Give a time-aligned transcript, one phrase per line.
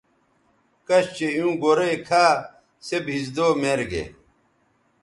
[0.87, 2.25] کش چہء ایوں گورئ کھا
[2.85, 4.03] سے بھیزدو میر گے